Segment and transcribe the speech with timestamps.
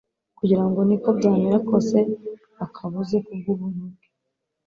[0.37, 1.97] kugira ngo niko byamera kose
[2.59, 4.07] bakabuze kubw'ubuntu bwe,